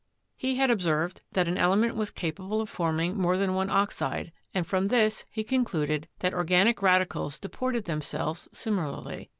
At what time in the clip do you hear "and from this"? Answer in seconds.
4.51-5.25